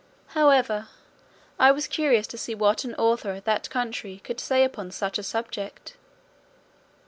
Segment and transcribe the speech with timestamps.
[0.29, 0.87] However,
[1.59, 5.19] I was curious to see what an author of that country could say upon such
[5.19, 5.95] a subject.